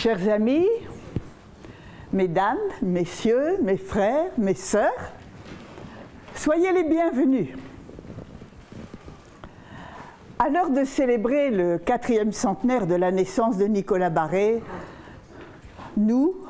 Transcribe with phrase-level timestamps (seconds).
[0.00, 0.68] Chers amis,
[2.12, 5.12] mesdames, messieurs, mes frères, mes sœurs,
[6.36, 7.48] soyez les bienvenus.
[10.38, 14.62] À l'heure de célébrer le quatrième centenaire de la naissance de Nicolas Barré,
[15.96, 16.46] nous,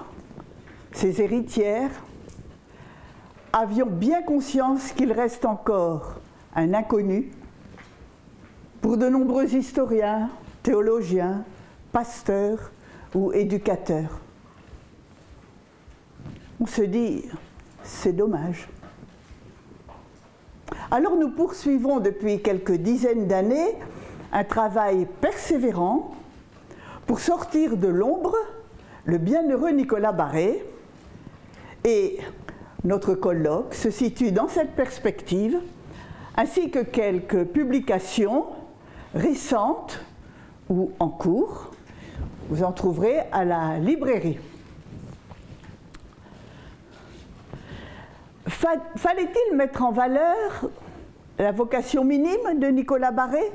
[0.93, 2.05] ses héritières,
[3.55, 6.17] avions bien conscience qu'il reste encore
[6.55, 7.31] un inconnu
[8.83, 10.29] pour de nombreux historiens,
[10.63, 11.45] théologiens,
[11.93, 12.73] pasteurs
[13.15, 14.21] ou éducateurs.
[16.61, 17.25] On se dit,
[17.83, 18.69] c'est dommage.
[20.91, 23.75] Alors nous poursuivons depuis quelques dizaines d'années
[24.33, 26.15] un travail persévérant
[27.07, 28.35] pour sortir de l'ombre
[29.05, 30.63] le bienheureux Nicolas Barré
[31.85, 32.19] et
[32.85, 35.59] notre colloque se situe dans cette perspective
[36.37, 38.45] ainsi que quelques publications
[39.15, 40.01] récentes
[40.69, 41.71] ou en cours.
[42.49, 44.39] Vous en trouverez à la librairie.
[48.47, 50.71] Fallait-il mettre en valeur
[51.39, 53.53] la vocation minime de Nicolas Barré?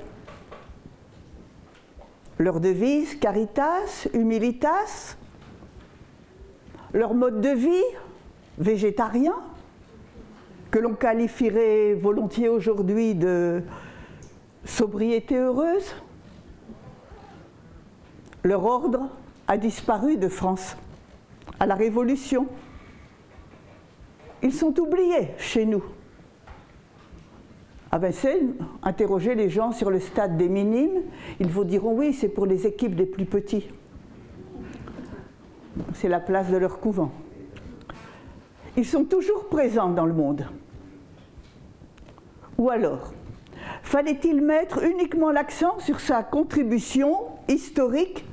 [2.37, 5.17] Leur devise Caritas, Humilitas?
[6.93, 7.83] Leur mode de vie
[8.59, 9.35] Végétarien?
[10.69, 13.63] Que l'on qualifierait volontiers aujourd'hui de
[14.65, 15.95] sobriété heureuse?
[18.43, 19.09] Leur ordre
[19.47, 20.75] a disparu de France
[21.59, 22.47] à la Révolution
[24.43, 25.83] ils sont oubliés chez nous.
[27.91, 31.01] À Vincennes, interroger les gens sur le stade des minimes,
[31.39, 33.69] ils vous diront oui, c'est pour les équipes des plus petits.
[35.93, 37.11] C'est la place de leur couvent.
[38.75, 40.45] Ils sont toujours présents dans le monde.
[42.57, 43.13] Ou alors,
[43.81, 47.15] fallait-il mettre uniquement l'accent sur sa contribution
[47.47, 48.25] historique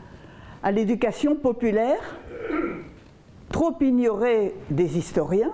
[0.63, 2.19] à l'éducation populaire,
[3.51, 5.53] trop ignorée des historiens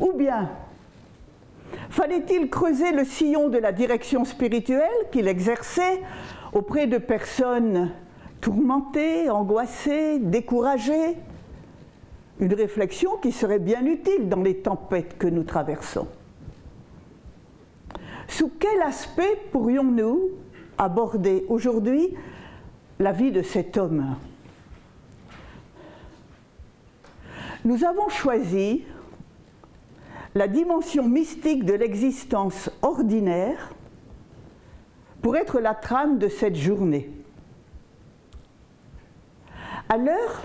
[0.00, 0.50] ou bien
[1.90, 6.00] fallait-il creuser le sillon de la direction spirituelle qu'il exerçait
[6.52, 7.92] auprès de personnes
[8.40, 11.16] tourmentées, angoissées, découragées?
[12.40, 16.08] Une réflexion qui serait bien utile dans les tempêtes que nous traversons.
[18.26, 20.30] Sous quel aspect pourrions-nous
[20.78, 22.14] aborder aujourd'hui
[22.98, 24.16] la vie de cet homme
[27.64, 28.82] Nous avons choisi
[30.34, 33.72] la dimension mystique de l'existence ordinaire
[35.20, 37.08] pour être la trame de cette journée.
[39.88, 40.42] À l'heure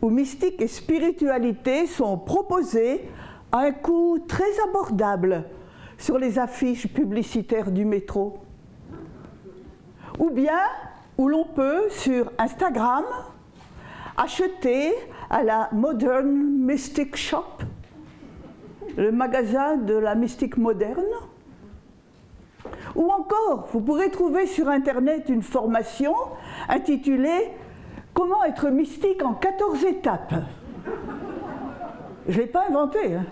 [0.00, 3.08] où mystique et spiritualité sont proposées
[3.52, 5.44] à un coût très abordable
[5.96, 8.38] sur les affiches publicitaires du métro,
[10.18, 10.60] ou bien
[11.18, 13.04] où l'on peut sur Instagram
[14.16, 14.92] acheter
[15.30, 17.44] à la Modern Mystic Shop
[18.96, 21.04] le magasin de la mystique moderne.
[22.94, 26.14] Ou encore, vous pourrez trouver sur Internet une formation
[26.68, 27.50] intitulée
[28.14, 30.34] Comment être mystique en 14 étapes.
[32.28, 33.14] Je ne l'ai pas inventé.
[33.14, 33.24] Hein.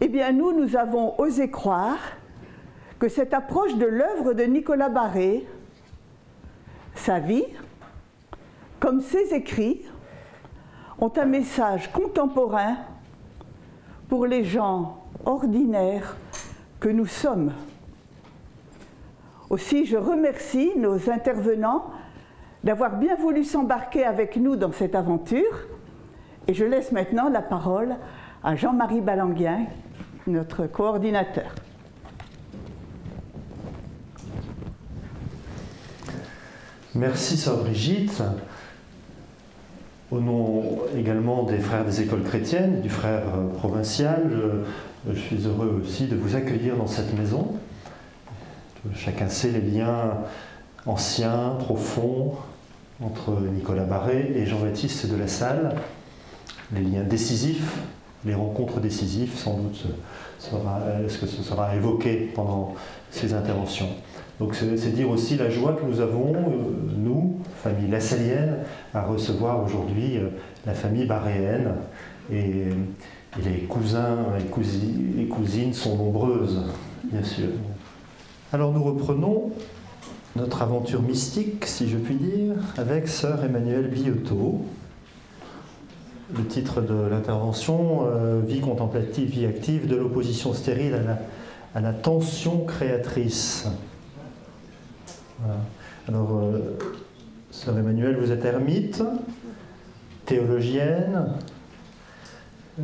[0.00, 1.98] Eh bien, nous, nous avons osé croire
[3.08, 5.46] cette approche de l'œuvre de Nicolas Barré,
[6.94, 7.44] sa vie,
[8.80, 9.82] comme ses écrits,
[10.98, 12.76] ont un message contemporain
[14.08, 16.16] pour les gens ordinaires
[16.80, 17.52] que nous sommes.
[19.50, 21.90] Aussi, je remercie nos intervenants
[22.62, 25.66] d'avoir bien voulu s'embarquer avec nous dans cette aventure
[26.46, 27.96] et je laisse maintenant la parole
[28.42, 29.66] à Jean-Marie Balanguien,
[30.26, 31.54] notre coordinateur.
[36.96, 38.22] Merci, Sœur Brigitte.
[40.12, 44.30] Au nom également des frères des écoles chrétiennes, du frère euh, provincial,
[45.10, 47.56] je, suis heureux aussi de vous accueillir dans cette maison.
[48.94, 50.18] Chacun sait les liens
[50.86, 52.36] anciens, profonds
[53.02, 55.74] entre Nicolas Barré et Jean-Baptiste de la Salle,
[56.72, 57.78] les liens décisifs,
[58.24, 59.84] les rencontres décisives, sans doute
[61.04, 62.74] est-ce que ce sera évoqué pendant
[63.10, 63.88] ces interventions.
[64.40, 68.58] Donc c'est dire aussi la joie que nous avons, euh, nous, famille lassalienne,
[68.92, 70.28] à recevoir aujourd'hui euh,
[70.66, 71.74] la famille baréenne.
[72.32, 72.64] Et,
[73.44, 76.62] les cousins et cousines sont nombreuses,
[77.02, 77.48] bien sûr.
[78.52, 79.50] Alors nous reprenons
[80.36, 84.64] notre aventure mystique, si je puis dire, avec sœur Emmanuelle Biotto.
[86.32, 91.00] Le titre de l'intervention, euh, Vie contemplative, vie active, de l'opposition stérile
[91.74, 93.66] à la tension créatrice.
[96.08, 96.76] Alors, euh,
[97.50, 99.02] Sœur Emmanuel, vous êtes ermite,
[100.26, 101.28] théologienne,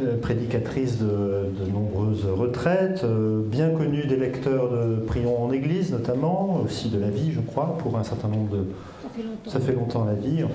[0.01, 6.61] euh, prédicatrice de, nombreuses retraites, euh, bien connue des lecteurs de Prions en Église notamment,
[6.65, 8.65] aussi de la vie, je crois, pour un certain nombre de...
[9.03, 9.51] Ça fait longtemps.
[9.51, 10.55] Ça fait longtemps la vie, enfin,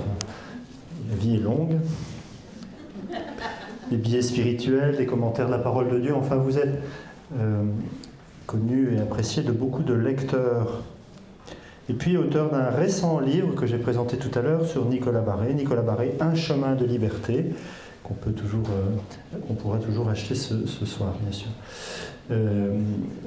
[1.10, 1.76] la vie est longue.
[3.92, 6.82] Des billets spirituels, des commentaires de la parole de Dieu, enfin vous êtes
[7.38, 7.64] euh,
[8.48, 10.82] connu et apprécié de beaucoup de lecteurs.
[11.88, 15.54] Et puis auteur d'un récent livre que j'ai présenté tout à l'heure sur Nicolas Barré,
[15.54, 17.46] Nicolas Barré, Un chemin de liberté,
[18.04, 21.50] qu'on peut toujours, euh, qu'on pourra toujours acheter ce, soir, bien sûr.
[22.32, 22.72] Euh,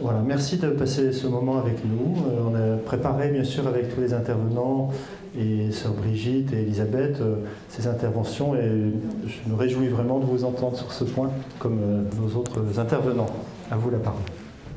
[0.01, 2.17] voilà, merci de passer ce moment avec nous.
[2.17, 4.91] Euh, on a préparé, bien sûr, avec tous les intervenants
[5.39, 7.23] et sœur Brigitte et Elisabeth,
[7.69, 8.93] ces interventions et
[9.27, 11.79] je me réjouis vraiment de vous entendre sur ce point comme
[12.19, 13.29] nos autres intervenants.
[13.71, 14.23] À vous la parole.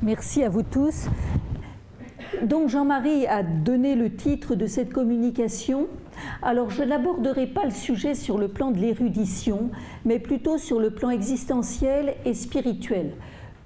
[0.03, 1.07] Merci à vous tous.
[2.43, 5.87] Donc Jean-Marie a donné le titre de cette communication
[6.41, 9.69] alors je n'aborderai pas le sujet sur le plan de l'érudition,
[10.05, 13.11] mais plutôt sur le plan existentiel et spirituel.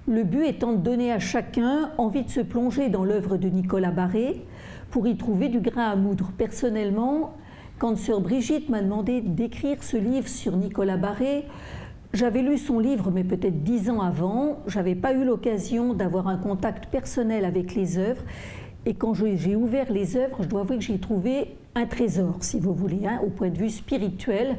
[0.08, 3.90] Le but étant de donner à chacun envie de se plonger dans l'œuvre de Nicolas
[3.90, 4.44] Barré
[4.90, 6.30] pour y trouver du grain à moudre.
[6.38, 7.34] Personnellement,
[7.78, 11.44] quand sœur Brigitte m'a demandé d'écrire ce livre sur Nicolas Barré,
[12.16, 14.60] j'avais lu son livre, mais peut-être dix ans avant.
[14.66, 18.22] J'avais pas eu l'occasion d'avoir un contact personnel avec les œuvres.
[18.86, 22.58] Et quand j'ai ouvert les œuvres, je dois avouer que j'ai trouvé un trésor, si
[22.58, 24.56] vous voulez, hein, au point de vue spirituel,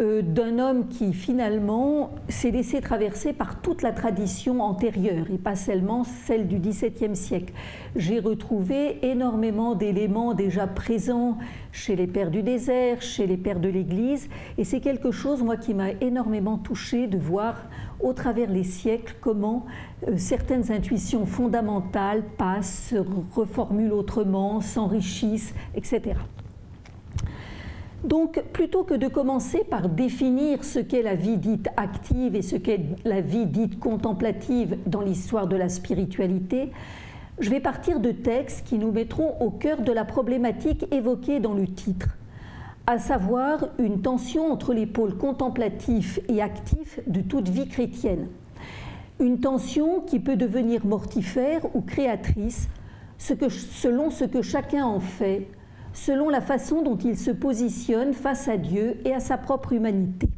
[0.00, 5.54] euh, d'un homme qui finalement s'est laissé traverser par toute la tradition antérieure et pas
[5.54, 7.52] seulement celle du XVIIe siècle.
[7.94, 11.36] J'ai retrouvé énormément d'éléments déjà présents
[11.72, 15.58] chez les pères du désert, chez les pères de l'Église, et c'est quelque chose, moi,
[15.58, 17.56] qui m'a énormément touché de voir
[18.00, 19.66] au travers les siècles comment
[20.08, 22.96] euh, certaines intuitions fondamentales passent, se
[23.36, 26.14] reformulent autrement, s'enrichissent, etc.
[28.04, 32.56] Donc, plutôt que de commencer par définir ce qu'est la vie dite active et ce
[32.56, 36.72] qu'est la vie dite contemplative dans l'histoire de la spiritualité,
[37.38, 41.54] je vais partir de textes qui nous mettront au cœur de la problématique évoquée dans
[41.54, 42.08] le titre,
[42.88, 48.26] à savoir une tension entre les pôles contemplatifs et actifs de toute vie chrétienne.
[49.20, 52.68] Une tension qui peut devenir mortifère ou créatrice
[53.18, 55.46] selon ce que chacun en fait
[55.92, 60.28] selon la façon dont il se positionne face à Dieu et à sa propre humanité.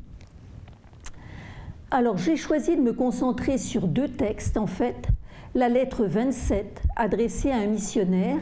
[1.90, 5.08] Alors j'ai choisi de me concentrer sur deux textes en fait,
[5.54, 8.40] la lettre 27 adressée à un missionnaire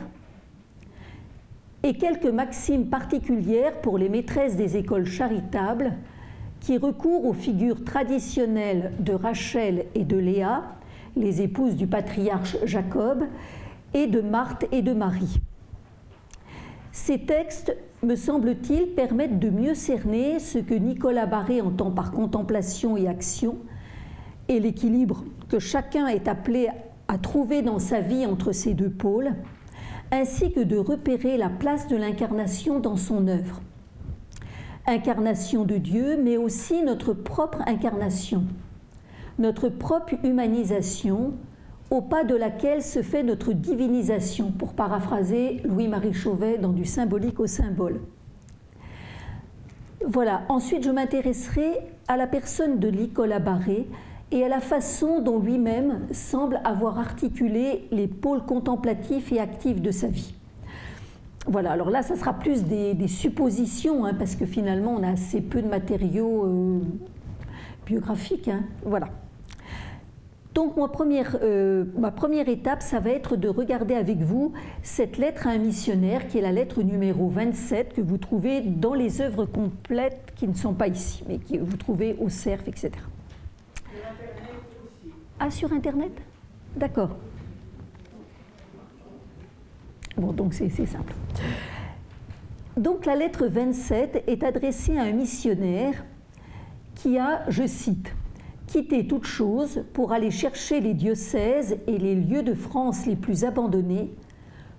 [1.83, 5.93] et quelques maximes particulières pour les maîtresses des écoles charitables
[6.61, 10.63] qui recourent aux figures traditionnelles de Rachel et de Léa,
[11.17, 13.25] les épouses du patriarche Jacob,
[13.95, 15.41] et de Marthe et de Marie.
[16.93, 22.99] Ces textes, me semble-t-il, permettent de mieux cerner ce que Nicolas Barré entend par contemplation
[22.99, 23.57] et action
[24.49, 26.69] et l'équilibre que chacun est appelé
[27.09, 29.33] à trouver dans sa vie entre ces deux pôles,
[30.11, 33.63] ainsi que de repérer la place de l'incarnation dans son œuvre.
[34.87, 38.45] Incarnation de Dieu, mais aussi notre propre incarnation,
[39.39, 41.33] notre propre humanisation,
[41.93, 47.39] au pas de laquelle se fait notre divinisation, pour paraphraser Louis-Marie Chauvet dans Du symbolique
[47.39, 48.01] au symbole.
[50.07, 53.87] Voilà, ensuite je m'intéresserai à la personne de Nicolas Barré
[54.31, 59.91] et à la façon dont lui-même semble avoir articulé les pôles contemplatifs et actifs de
[59.91, 60.35] sa vie.
[61.47, 65.43] Voilà, alors là, ça sera plus des, suppositions, hein, parce que finalement, on a assez
[65.43, 66.79] peu de matériaux euh,
[67.85, 68.49] biographiques.
[68.49, 68.63] Hein.
[68.83, 69.09] voilà.
[70.55, 75.51] Donc euh, ma première, étape, ça va être de regarder avec vous cette lettre à
[75.51, 80.33] un missionnaire, qui est la lettre numéro 27, que vous trouvez dans les œuvres complètes
[80.37, 82.91] qui ne sont pas ici, mais que vous trouvez au CERF, etc.
[85.41, 86.13] Ah, sur Internet?
[86.77, 87.17] D'accord.
[90.17, 91.15] Bon, donc c'est simple.
[92.77, 96.05] Donc la lettre 27 est adressée à un missionnaire
[96.95, 98.15] qui a, je cite,
[98.73, 103.45] quitter toute chose pour aller chercher les diocèses et les lieux de France les plus
[103.45, 104.11] abandonnés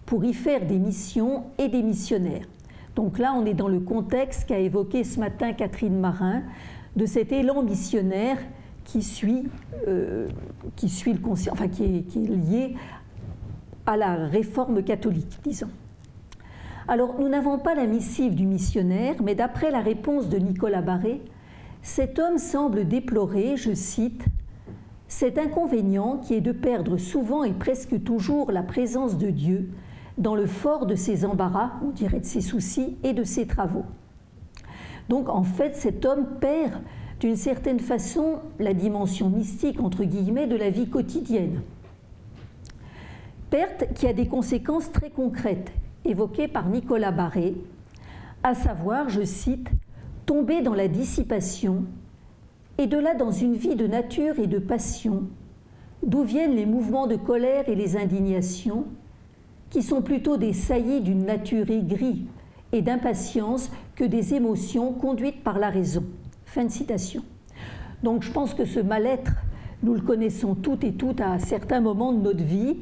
[0.08, 2.48] pour y faire des missions et des missionnaires.
[2.96, 6.42] Donc là, on est dans le contexte qu'a évoqué ce matin Catherine Marin
[6.96, 8.38] de cet élan missionnaire
[8.84, 9.44] qui suit,
[9.88, 10.28] euh,
[10.76, 12.76] qui suit le est lié
[13.86, 15.70] à la réforme catholique, disons.
[16.88, 21.22] Alors, nous n'avons pas la missive du missionnaire, mais d'après la réponse de Nicolas Barré,
[21.84, 24.24] cet homme semble déplorer, je cite,
[25.10, 29.70] cet inconvénient qui est de perdre souvent et presque toujours la présence de Dieu,
[30.18, 33.86] dans le fort de ses embarras, on dirait de ses soucis et de ses travaux.
[35.10, 36.82] Donc en fait, cet homme perd
[37.20, 41.62] d'une certaine façon la dimension mystique, entre guillemets, de la vie quotidienne.
[43.50, 45.72] Perte qui a des conséquences très concrètes,
[46.06, 47.56] évoquées par Nicolas Barré,
[48.42, 49.70] à savoir, je cite,
[50.26, 51.84] tomber dans la dissipation,
[52.78, 55.24] et de là dans une vie de nature et de passion,
[56.02, 58.86] d'où viennent les mouvements de colère et les indignations,
[59.70, 62.26] qui sont plutôt des saillies d'une nature aigrie
[62.72, 66.04] et d'impatience que des émotions conduites par la raison.
[66.46, 67.24] Fin de citation.
[68.04, 69.34] Donc je pense que ce mal-être,
[69.82, 72.78] nous le connaissons toutes et toutes à certains moments de notre vie,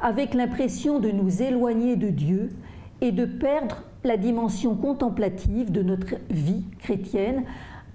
[0.00, 2.50] avec l'impression de nous éloigner de Dieu
[3.00, 7.44] et de perdre la dimension contemplative de notre vie chrétienne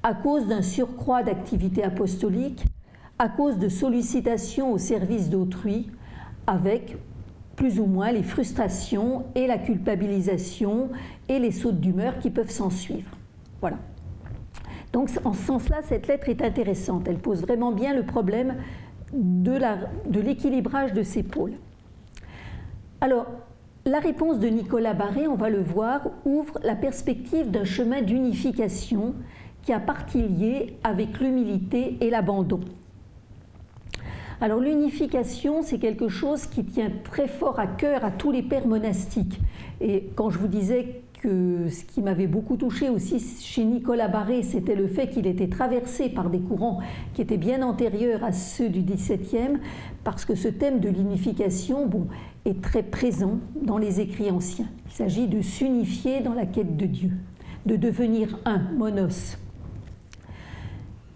[0.02, 2.66] à cause d'un surcroît d'activité apostolique,
[3.20, 5.92] à cause de sollicitations au service d'autrui,
[6.48, 6.98] avec
[7.56, 10.90] plus ou moins les frustrations et la culpabilisation
[11.28, 13.12] et les sautes d'humeur qui peuvent s'en suivre.
[13.60, 13.78] Voilà.
[14.94, 17.08] Donc en ce sens-là, cette lettre est intéressante.
[17.08, 18.56] Elle pose vraiment bien le problème
[19.14, 21.54] de l'équilibrage de, de ces pôles.
[23.02, 23.28] Alors,
[23.86, 29.16] la réponse de Nicolas Barré, on va le voir, ouvre la perspective d'un chemin d'unification
[29.62, 32.60] qui a partie liée avec l'humilité et l'abandon.
[34.42, 38.68] Alors l'unification, c'est quelque chose qui tient très fort à cœur à tous les pères
[38.68, 39.40] monastiques.
[39.82, 44.42] Et quand je vous disais que ce qui m'avait beaucoup touché aussi chez Nicolas Barré,
[44.44, 46.80] c'était le fait qu'il était traversé par des courants
[47.14, 49.60] qui étaient bien antérieurs à ceux du XVIIe,
[50.06, 52.08] parce que ce thème de l'unification bon,
[52.46, 54.68] est très présent dans les écrits anciens.
[54.88, 57.12] Il s'agit de s'unifier dans la quête de Dieu,
[57.66, 59.38] de devenir un, monos.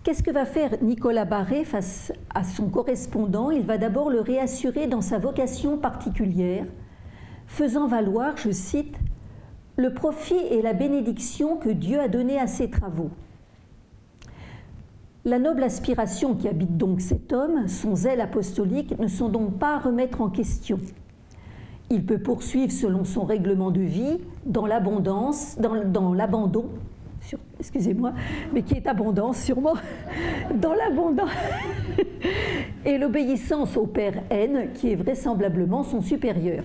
[0.03, 3.51] Qu'est-ce que va faire Nicolas Barré face à son correspondant?
[3.51, 6.65] Il va d'abord le réassurer dans sa vocation particulière,
[7.47, 8.97] faisant valoir, je cite,
[9.77, 13.11] le profit et la bénédiction que Dieu a donné à ses travaux.
[15.25, 19.75] La noble aspiration qui habite donc cet homme, son zèle apostolique, ne sont donc pas
[19.75, 20.81] à remettre en question.
[21.89, 26.69] Il peut poursuivre selon son règlement de vie, dans l'abondance, dans, l'abandon
[27.59, 28.13] excusez-moi,
[28.53, 29.75] mais qui est abondance sûrement,
[30.55, 31.29] dans l'abondance
[32.85, 36.63] et l'obéissance au Père N, qui est vraisemblablement son supérieur.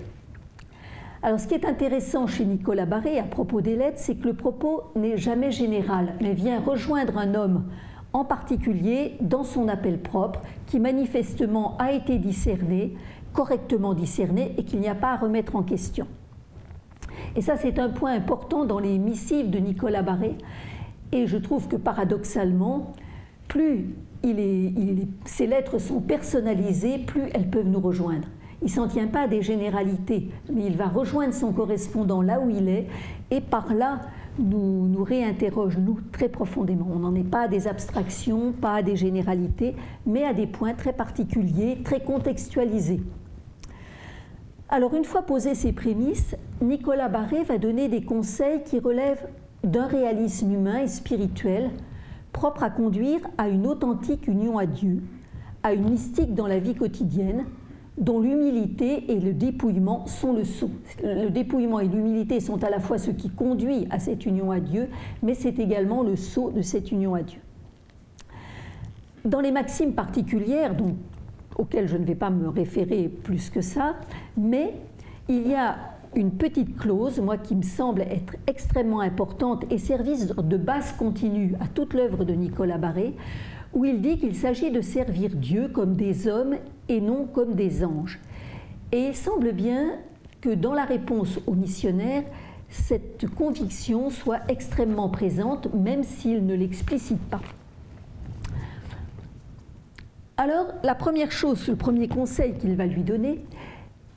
[1.21, 4.33] Alors ce qui est intéressant chez Nicolas Barré à propos des lettres, c'est que le
[4.33, 7.65] propos n'est jamais général, mais vient rejoindre un homme
[8.13, 12.95] en particulier dans son appel propre, qui manifestement a été discerné,
[13.33, 16.07] correctement discerné, et qu'il n'y a pas à remettre en question.
[17.35, 20.35] Et ça, c'est un point important dans les missives de Nicolas Barré.
[21.11, 22.93] Et je trouve que paradoxalement,
[23.47, 23.95] plus
[25.25, 28.27] ces lettres sont personnalisées, plus elles peuvent nous rejoindre.
[28.61, 32.49] Il s'en tient pas à des généralités, mais il va rejoindre son correspondant là où
[32.49, 32.87] il est,
[33.31, 34.01] et par là
[34.39, 36.87] nous, nous réinterroge, nous, très profondément.
[36.91, 40.73] On n'en est pas à des abstractions, pas à des généralités, mais à des points
[40.73, 43.01] très particuliers, très contextualisés.
[44.69, 49.27] Alors une fois posées ces prémices, Nicolas Barré va donner des conseils qui relèvent
[49.63, 51.71] d'un réalisme humain et spirituel
[52.31, 55.01] propre à conduire à une authentique union à Dieu,
[55.63, 57.45] à une mystique dans la vie quotidienne,
[57.99, 60.71] dont l'humilité et le dépouillement sont le sceau.
[61.03, 64.59] Le dépouillement et l'humilité sont à la fois ce qui conduit à cette union à
[64.59, 64.87] Dieu,
[65.21, 67.39] mais c'est également le sceau de cette union à Dieu.
[69.25, 70.75] Dans les maximes particulières,
[71.57, 73.95] auquel je ne vais pas me référer plus que ça,
[74.37, 74.73] mais
[75.27, 75.75] il y a
[76.15, 81.53] une petite clause, moi qui me semble être extrêmement importante et service de base continue
[81.59, 83.13] à toute l'œuvre de Nicolas Barré,
[83.73, 86.55] où il dit qu'il s'agit de servir Dieu comme des hommes
[86.89, 88.19] et non comme des anges.
[88.91, 89.93] Et il semble bien
[90.41, 92.23] que dans la réponse aux missionnaires,
[92.69, 97.41] cette conviction soit extrêmement présente, même s'il ne l'explicite pas.
[100.37, 103.43] Alors, la première chose, le premier conseil qu'il va lui donner,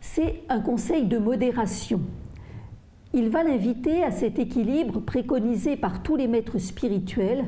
[0.00, 2.00] c'est un conseil de modération.
[3.14, 7.44] Il va l'inviter à cet équilibre préconisé par tous les maîtres spirituels,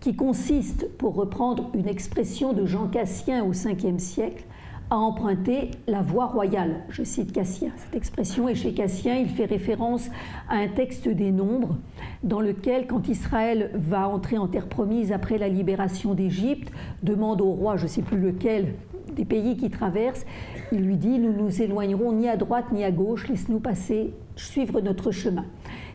[0.00, 4.44] qui consiste, pour reprendre une expression de Jean Cassien au Ve siècle,
[4.90, 6.76] à emprunter la voie royale.
[6.88, 7.70] Je cite Cassien.
[7.76, 9.16] Cette expression est chez Cassien.
[9.16, 10.08] Il fait référence
[10.48, 11.76] à un texte des Nombres,
[12.22, 17.50] dans lequel, quand Israël va entrer en terre promise après la libération d'Égypte, demande au
[17.50, 18.74] roi, je ne sais plus lequel,
[19.14, 20.24] des pays qui traversent,
[20.72, 24.80] il lui dit Nous nous éloignerons ni à droite ni à gauche, laisse-nous passer, suivre
[24.80, 25.44] notre chemin.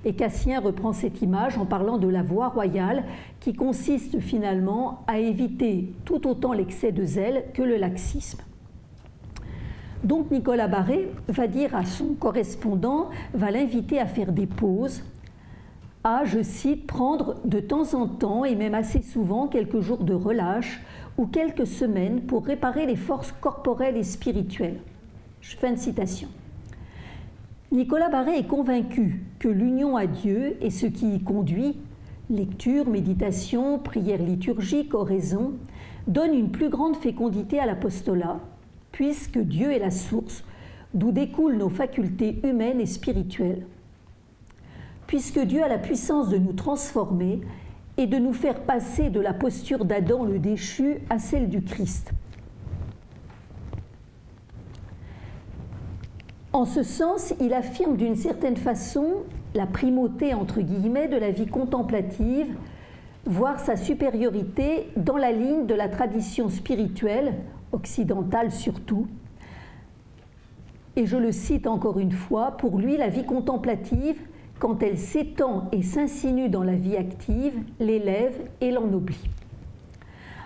[0.05, 3.03] Et Cassien reprend cette image en parlant de la voie royale
[3.39, 8.41] qui consiste finalement à éviter tout autant l'excès de zèle que le laxisme.
[10.03, 15.01] Donc Nicolas Barré va dire à son correspondant, va l'inviter à faire des pauses,
[16.03, 20.13] à, je cite, prendre de temps en temps et même assez souvent quelques jours de
[20.13, 20.81] relâche
[21.17, 24.79] ou quelques semaines pour réparer les forces corporelles et spirituelles.
[25.41, 26.27] Fin de citation.
[27.73, 31.75] Nicolas Barré est convaincu que l'union à Dieu est ce qui y conduit,
[32.29, 35.53] lecture, méditation, prière liturgique, oraison,
[36.05, 38.39] donne une plus grande fécondité à l'apostolat,
[38.91, 40.43] puisque Dieu est la source
[40.93, 43.65] d'où découlent nos facultés humaines et spirituelles.
[45.07, 47.41] Puisque Dieu a la puissance de nous transformer
[47.97, 52.11] et de nous faire passer de la posture d'Adam le déchu à celle du Christ.
[56.53, 59.23] En ce sens, il affirme d'une certaine façon
[59.55, 62.55] la primauté, entre guillemets, de la vie contemplative,
[63.25, 67.33] voire sa supériorité dans la ligne de la tradition spirituelle,
[67.71, 69.07] occidentale surtout.
[70.95, 74.21] Et je le cite encore une fois, pour lui, la vie contemplative,
[74.59, 79.27] quand elle s'étend et s'insinue dans la vie active, l'élève et l'ennoblit.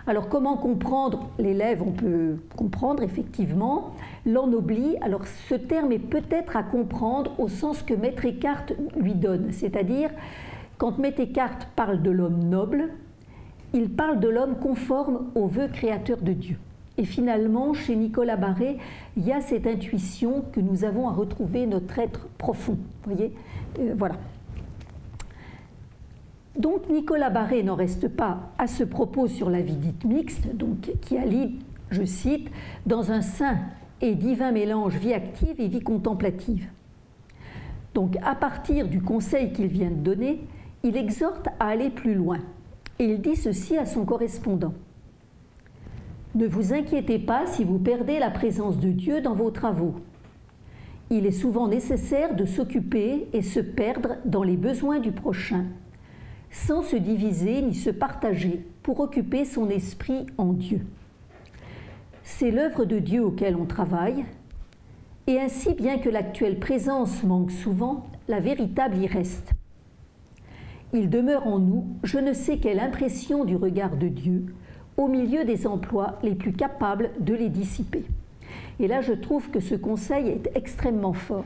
[0.08, 3.92] Alors comment comprendre l'élève On peut comprendre effectivement
[4.26, 4.96] l'ennoblit.
[5.02, 10.10] Alors ce terme est peut-être à comprendre au sens que Maître Eckhart lui donne, c'est-à-dire
[10.78, 12.90] quand Maître Eckhart parle de l'homme noble,
[13.74, 16.58] il parle de l'homme conforme au vœu créateur de Dieu.
[16.98, 18.78] Et finalement, chez Nicolas Barré,
[19.18, 22.78] il y a cette intuition que nous avons à retrouver notre être profond.
[23.04, 23.34] Voyez?
[23.80, 24.16] Euh, Voilà.
[26.58, 30.92] Donc Nicolas Barré n'en reste pas à ce propos sur la vie dite mixte, donc,
[31.02, 31.60] qui allie,
[31.92, 32.50] je cite,
[32.88, 33.60] dans un saint
[34.02, 36.68] et divin mélange vie active et vie contemplative.
[37.94, 40.42] Donc à partir du conseil qu'il vient de donner,
[40.84, 42.40] il exhorte à aller plus loin.
[42.98, 44.74] Et il dit ceci à son correspondant.
[46.34, 49.96] Ne vous inquiétez pas si vous perdez la présence de Dieu dans vos travaux.
[51.12, 55.66] Il est souvent nécessaire de s'occuper et se perdre dans les besoins du prochain
[56.66, 60.82] sans se diviser ni se partager pour occuper son esprit en Dieu.
[62.24, 64.26] C'est l'œuvre de Dieu auquel on travaille,
[65.28, 69.52] et ainsi, bien que l'actuelle présence manque souvent, la véritable y reste.
[70.94, 74.46] Il demeure en nous je ne sais quelle impression du regard de Dieu
[74.96, 78.04] au milieu des emplois les plus capables de les dissiper.
[78.80, 81.46] Et là, je trouve que ce conseil est extrêmement fort.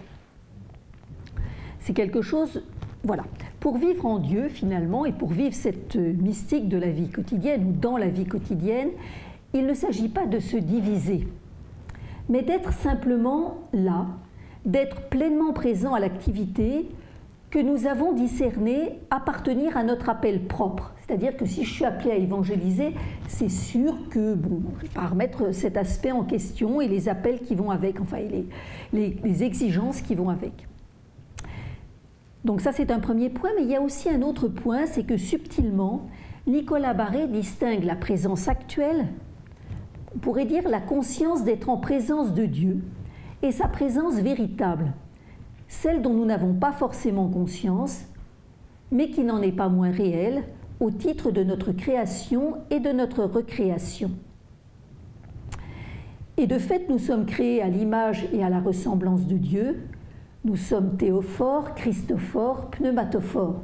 [1.80, 2.64] C'est quelque chose,
[3.04, 3.24] voilà,
[3.62, 7.72] pour vivre en Dieu finalement et pour vivre cette mystique de la vie quotidienne ou
[7.72, 8.90] dans la vie quotidienne,
[9.54, 11.28] il ne s'agit pas de se diviser,
[12.28, 14.08] mais d'être simplement là,
[14.66, 16.90] d'être pleinement présent à l'activité
[17.52, 20.94] que nous avons discerné appartenir à notre appel propre.
[21.06, 22.96] C'est-à-dire que si je suis appelé à évangéliser,
[23.28, 27.10] c'est sûr que, bon, je ne vais pas remettre cet aspect en question et les
[27.10, 28.18] appels qui vont avec, enfin,
[28.92, 30.66] les exigences qui vont avec.
[32.44, 35.04] Donc ça c'est un premier point, mais il y a aussi un autre point, c'est
[35.04, 36.08] que subtilement,
[36.48, 39.08] Nicolas Barré distingue la présence actuelle,
[40.16, 42.82] on pourrait dire la conscience d'être en présence de Dieu,
[43.44, 44.94] et sa présence véritable,
[45.68, 48.06] celle dont nous n'avons pas forcément conscience,
[48.92, 50.44] mais qui n'en est pas moins réelle
[50.80, 54.12] au titre de notre création et de notre recréation.
[56.38, 59.78] Et de fait, nous sommes créés à l'image et à la ressemblance de Dieu,
[60.44, 63.62] nous sommes théophores, christophores, pneumatophores.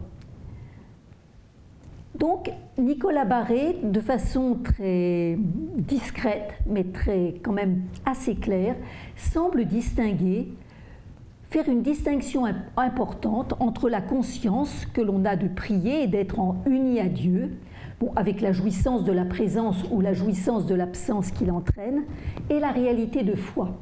[2.16, 5.38] Donc, Nicolas Barré, de façon très
[5.76, 8.76] discrète, mais très quand même assez claire,
[9.16, 10.50] semble distinguer,
[11.50, 16.64] faire une distinction importante entre la conscience que l'on a de prier et d'être en
[16.66, 17.58] uni à Dieu,
[18.00, 22.04] bon, avec la jouissance de la présence ou la jouissance de l'absence qu'il entraîne,
[22.50, 23.78] et la réalité de foi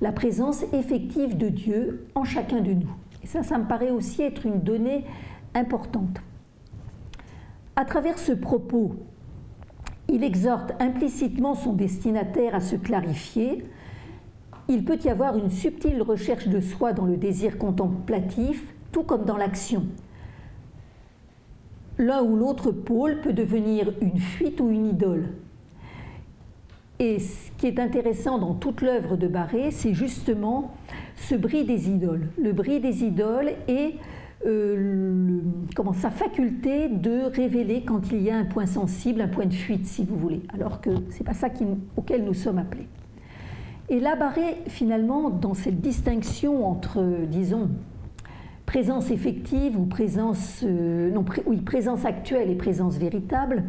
[0.00, 2.90] la présence effective de Dieu en chacun de nous.
[3.24, 5.04] Ça, ça me paraît aussi être une donnée
[5.54, 6.20] importante.
[7.76, 8.94] À travers ce propos,
[10.08, 13.64] il exhorte implicitement son destinataire à se clarifier.
[14.68, 19.24] Il peut y avoir une subtile recherche de soi dans le désir contemplatif, tout comme
[19.24, 19.86] dans l'action.
[21.98, 25.34] L'un ou l'autre pôle peut devenir une fuite ou une idole.
[27.00, 30.74] Et ce qui est intéressant dans toute l'œuvre de Barré, c'est justement
[31.16, 32.28] ce bris des idoles.
[32.40, 33.94] Le bris des idoles et
[34.46, 35.40] euh,
[35.94, 39.86] sa faculté de révéler quand il y a un point sensible, un point de fuite,
[39.86, 41.48] si vous voulez, alors que ce n'est pas ça
[41.96, 42.86] auquel nous sommes appelés.
[43.88, 47.70] Et là, Barré, finalement, dans cette distinction entre, disons,
[48.66, 53.64] présence effective ou présence, euh, non, oui, présence actuelle et présence véritable,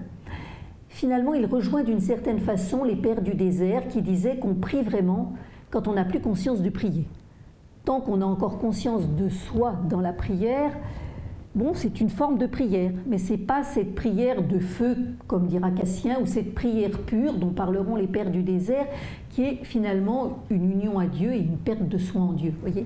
[0.90, 5.34] Finalement, il rejoint d'une certaine façon les pères du désert qui disaient qu'on prie vraiment
[5.70, 7.06] quand on n'a plus conscience de prier.
[7.86, 10.72] Tant qu'on a encore conscience de soi dans la prière,
[11.56, 14.98] bon, c'est une forme de prière, mais ce n'est pas cette prière de feu,
[15.28, 18.88] comme dira Cassien, ou cette prière pure dont parleront les pères du désert,
[19.30, 22.54] qui est finalement une union à Dieu et une perte de soi en Dieu.
[22.62, 22.86] Voyez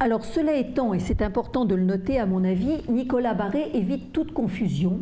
[0.00, 4.12] alors cela étant, et c'est important de le noter à mon avis, Nicolas Barré évite
[4.12, 4.98] toute confusion,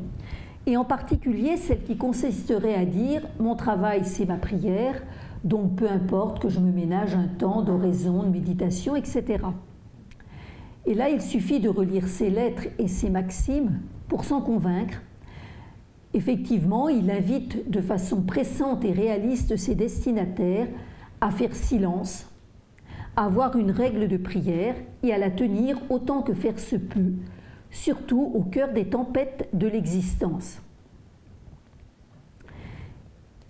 [0.66, 5.02] et en particulier celle qui consisterait à dire mon travail c'est ma prière,
[5.44, 9.38] donc peu importe que je me ménage un temps d'oraison, de méditation, etc.
[10.86, 15.00] Et là, il suffit de relire ses lettres et ses maximes pour s'en convaincre.
[16.14, 20.68] Effectivement, il invite de façon pressante et réaliste ses destinataires
[21.20, 22.26] à faire silence,
[23.16, 27.12] à avoir une règle de prière et à la tenir autant que faire se peut,
[27.70, 30.60] surtout au cœur des tempêtes de l'existence.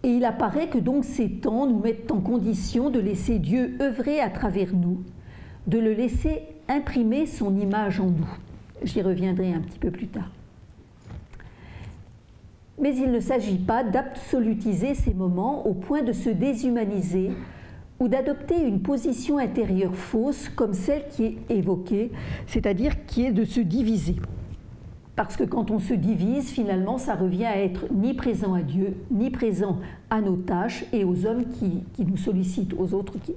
[0.03, 4.21] Et il apparaît que donc ces temps nous mettent en condition de laisser Dieu œuvrer
[4.21, 5.03] à travers nous,
[5.67, 8.39] de le laisser imprimer son image en nous.
[8.83, 10.31] J'y reviendrai un petit peu plus tard.
[12.81, 17.31] Mais il ne s'agit pas d'absolutiser ces moments au point de se déshumaniser
[18.01, 22.11] ou d'adopter une position intérieure fausse comme celle qui est évoquée,
[22.47, 24.17] c'est-à-dire qui est de se diviser.
[25.17, 28.97] Parce que quand on se divise, finalement, ça revient à être ni présent à Dieu,
[29.11, 33.35] ni présent à nos tâches et aux hommes qui, nous sollicitent, aux autres, qui,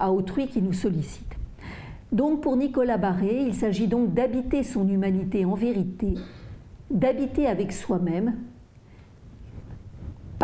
[0.00, 1.36] à autrui qui nous sollicitent.
[2.10, 6.14] Donc pour Nicolas Barré, il s'agit donc d'habiter son humanité en vérité,
[6.90, 8.34] d'habiter avec soi-même,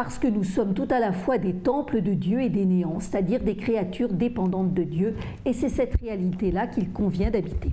[0.03, 3.01] parce que nous sommes tout à la fois des temples de Dieu et des néants,
[3.01, 7.69] c'est-à-dire des créatures dépendantes de Dieu, et c'est cette réalité-là qu'il convient d'habiter.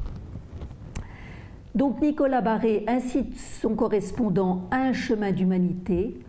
[1.73, 6.19] Donc Nicolas Barré incite son correspondant à un chemin d'humanité,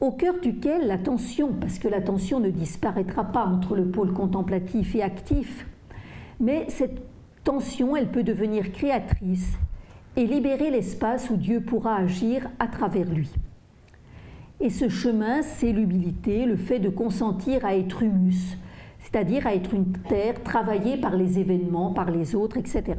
[0.00, 4.12] au cœur duquel la tension, parce que la tension ne disparaîtra pas entre le pôle
[4.12, 5.66] contemplatif et actif,
[6.38, 7.02] mais cette
[7.42, 9.58] tension, elle peut devenir créatrice
[10.14, 13.32] et libérer l'espace où Dieu pourra agir à travers lui.
[14.60, 18.56] Et ce chemin, c'est l'humilité, le fait de consentir à être humus,
[18.98, 22.96] c'est-à-dire à être une terre travaillée par les événements, par les autres, etc.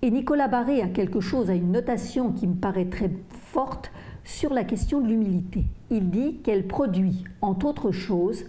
[0.00, 3.92] Et Nicolas Barré a quelque chose, a une notation qui me paraît très forte
[4.24, 5.64] sur la question de l'humilité.
[5.90, 8.44] Il dit qu'elle produit, entre autres choses,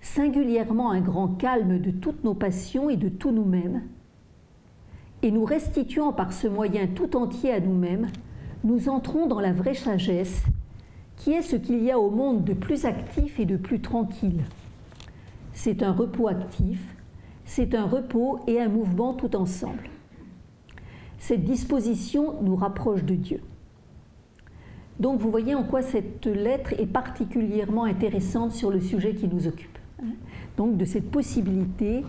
[0.00, 3.82] singulièrement un grand calme de toutes nos passions et de tous nous-mêmes,
[5.22, 8.08] et nous restituant par ce moyen tout entier à nous-mêmes
[8.64, 10.44] nous entrons dans la vraie sagesse,
[11.16, 14.42] qui est ce qu'il y a au monde de plus actif et de plus tranquille.
[15.52, 16.80] C'est un repos actif,
[17.44, 19.90] c'est un repos et un mouvement tout ensemble.
[21.18, 23.40] Cette disposition nous rapproche de Dieu.
[24.98, 29.46] Donc vous voyez en quoi cette lettre est particulièrement intéressante sur le sujet qui nous
[29.46, 29.78] occupe.
[30.56, 32.04] Donc de cette possibilité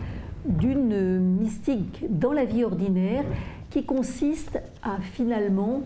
[0.46, 3.24] d'une mystique dans la vie ordinaire
[3.70, 5.82] qui consiste à finalement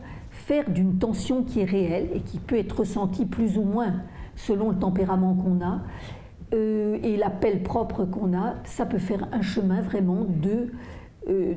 [0.47, 3.95] faire d'une tension qui est réelle et qui peut être ressentie plus ou moins
[4.38, 5.81] selon le tempérament qu'on a
[6.53, 10.71] euh, et l'appel propre qu'on a, ça peut faire un chemin vraiment de
[11.27, 11.53] euh,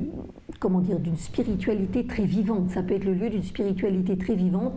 [0.59, 2.69] comment dire d'une spiritualité très vivante.
[2.71, 4.73] Ça peut être le lieu d'une spiritualité très vivante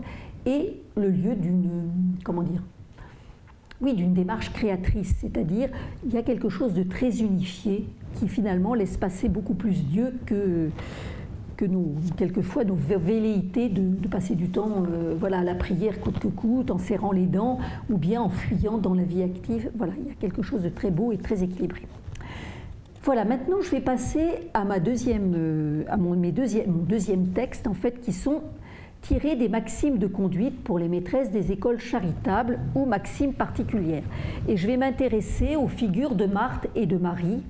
[0.47, 1.91] et le lieu d'une
[2.23, 2.63] comment dire
[3.81, 5.69] oui, d'une démarche créatrice, c'est-à-dire
[6.07, 10.15] il y a quelque chose de très unifié qui finalement laisse passer beaucoup plus Dieu
[10.25, 10.71] que,
[11.65, 16.19] que nous, quelquefois, nos velléités de, passer du temps euh, voilà, à la prière coûte
[16.19, 17.59] que coûte, en serrant les dents,
[17.91, 19.71] ou bien en fuyant dans la vie active.
[19.75, 21.83] Voilà, il y a quelque chose de très beau et très équilibré.
[23.03, 27.29] Voilà, maintenant je vais passer à, ma deuxième, euh, à mon, mes deuxième, mon deuxième
[27.29, 28.43] texte, en fait, qui sont
[29.01, 34.05] tirés des maximes de conduite pour les maîtresses des écoles charitables ou maximes particulières.
[34.49, 37.43] Et je vais m'intéresser aux figures de Marthe et de Marie,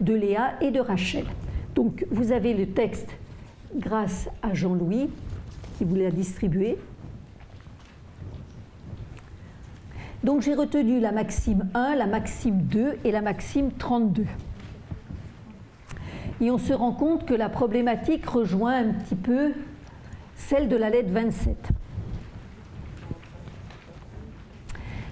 [0.00, 1.24] de Léa et de Rachel.
[1.74, 3.08] Donc vous avez le texte
[3.76, 5.08] grâce à Jean-Louis
[5.76, 6.78] qui vous l'a distribué.
[10.24, 14.24] Donc j'ai retenu la maxime 1, la maxime 2 et la maxime 32.
[16.40, 19.52] Et on se rend compte que la problématique rejoint un petit peu
[20.36, 21.56] celle de la lettre 27.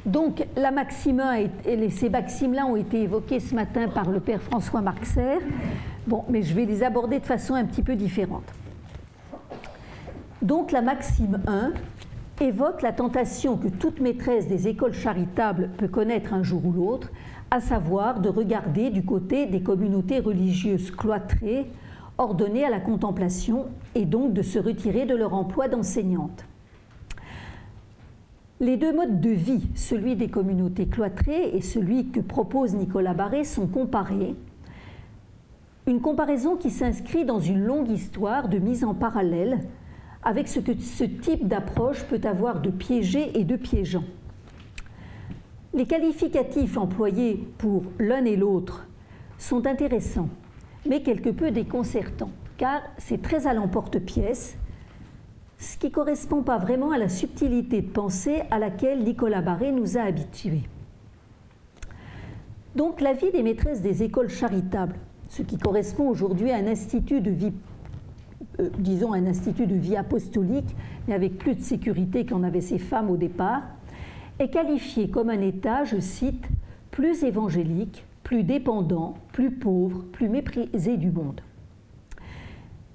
[0.07, 1.35] Donc la maxime 1
[1.67, 5.39] et ces maximes-là ont été évoquées ce matin par le père François Marxer.
[6.11, 8.43] Bon, mais je vais les aborder de façon un petit peu différente.
[10.43, 11.73] Donc la maxime 1
[12.41, 17.13] évoque la tentation que toute maîtresse des écoles charitables peut connaître un jour ou l'autre,
[17.53, 21.71] à savoir de regarder du côté des communautés religieuses cloîtrées,
[22.19, 26.45] ordonnées à la contemplation, et donc de se retirer de leur emploi d'enseignante.
[28.59, 33.45] Les deux modes de vie, celui des communautés cloîtrées et celui que propose Nicolas Barré,
[33.45, 34.35] sont comparés.
[35.87, 39.61] Une comparaison qui s'inscrit dans une longue histoire de mise en parallèle
[40.23, 44.05] avec ce que ce type d'approche peut avoir de piégé et de piégeant.
[45.73, 48.87] Les qualificatifs employés pour l'un et l'autre
[49.39, 50.29] sont intéressants,
[50.89, 54.57] mais quelque peu déconcertants, car c'est très à l'emporte-pièce
[55.61, 59.73] ce qui ne correspond pas vraiment à la subtilité de pensée à laquelle Nicolas Barré
[59.73, 60.63] nous a habitués.
[62.75, 64.97] Donc la vie des maîtresses des écoles charitables,
[65.31, 67.53] ce qui correspond aujourd'hui à un institut de vie,
[68.59, 70.77] euh, disons un institut de vie apostolique,
[71.09, 73.63] mais avec plus de sécurité qu'en avaient ces femmes au départ,
[74.41, 76.49] est qualifié comme un État, je cite,
[76.91, 81.41] plus évangélique, plus dépendant, plus pauvre, plus méprisé du monde.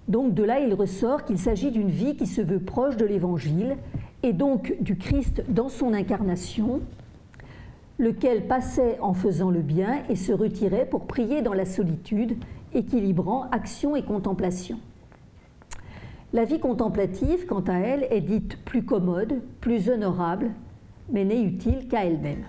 [0.10, 3.78] Donc de là, il ressort qu'il s'agit d'une vie qui se veut proche de l'Évangile
[4.24, 6.82] et donc du Christ dans son incarnation,
[7.98, 12.38] lequel passait en faisant le bien et se retirait pour prier dans la solitude,
[12.74, 14.80] équilibrant action et contemplation.
[16.34, 20.52] La vie contemplative, quant à elle, est dite plus commode, plus honorable,
[21.10, 22.46] mais n'est utile qu'à elle-même.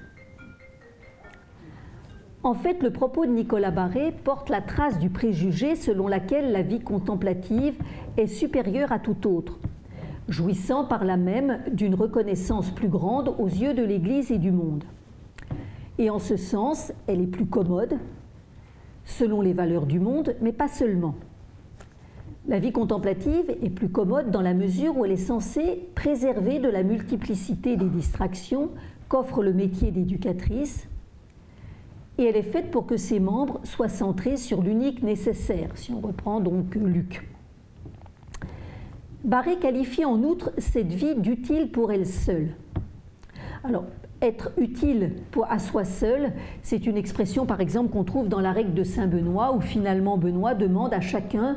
[2.43, 6.63] En fait, le propos de Nicolas Barré porte la trace du préjugé selon laquelle la
[6.63, 7.77] vie contemplative
[8.17, 9.59] est supérieure à tout autre,
[10.29, 14.85] jouissant par là même d'une reconnaissance plus grande aux yeux de l'Église et du monde.
[15.99, 17.99] Et en ce sens, elle est plus commode,
[19.05, 21.15] selon les valeurs du monde, mais pas seulement.
[22.49, 26.69] La vie contemplative est plus commode dans la mesure où elle est censée préserver de
[26.69, 28.71] la multiplicité des distractions
[29.09, 30.89] qu'offre le métier d'éducatrice
[32.19, 36.01] et elle est faite pour que ses membres soient centrés sur l'unique nécessaire, si on
[36.01, 37.29] reprend donc Luc.
[39.25, 42.55] Barré qualifie en outre cette vie d'utile pour elle seule.
[43.65, 43.85] Alors,
[44.23, 45.13] être utile
[45.49, 49.07] à soi seul, c'est une expression par exemple qu'on trouve dans la règle de Saint
[49.07, 51.57] Benoît, où finalement Benoît demande à chacun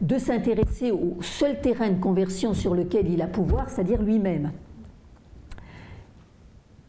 [0.00, 4.50] de s'intéresser au seul terrain de conversion sur lequel il a pouvoir, c'est-à-dire lui-même.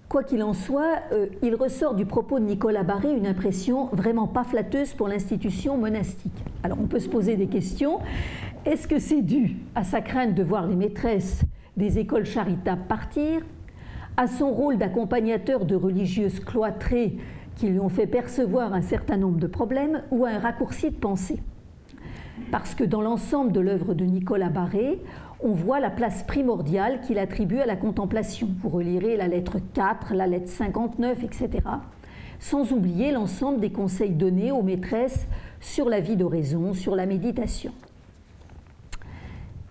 [0.07, 4.27] Quoi qu'il en soit, euh, il ressort du propos de Nicolas Barré une impression vraiment
[4.27, 6.43] pas flatteuse pour l'institution monastique.
[6.63, 7.99] Alors on peut se poser des questions.
[8.65, 11.43] Est-ce que c'est dû à sa crainte de voir les maîtresses
[11.77, 13.41] des écoles charitables partir,
[14.17, 17.17] à son rôle d'accompagnateur de religieuses cloîtrées
[17.55, 20.95] qui lui ont fait percevoir un certain nombre de problèmes, ou à un raccourci de
[20.95, 21.39] pensée
[22.49, 24.99] Parce que dans l'ensemble de l'œuvre de Nicolas Barré,
[25.43, 28.49] on voit la place primordiale qu'il attribue à la contemplation.
[28.61, 31.49] Vous relirez la lettre 4, la lettre 59, etc.
[32.39, 35.27] Sans oublier l'ensemble des conseils donnés aux maîtresses
[35.59, 37.71] sur la vie d'oraison, sur la méditation.